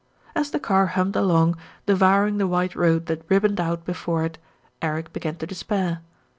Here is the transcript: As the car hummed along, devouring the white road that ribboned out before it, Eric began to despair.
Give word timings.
As 0.35 0.49
the 0.49 0.59
car 0.59 0.87
hummed 0.97 1.15
along, 1.15 1.57
devouring 1.85 2.39
the 2.39 2.47
white 2.47 2.73
road 2.73 3.05
that 3.05 3.21
ribboned 3.29 3.59
out 3.59 3.85
before 3.85 4.23
it, 4.25 4.39
Eric 4.81 5.13
began 5.13 5.35
to 5.35 5.45
despair. 5.45 6.01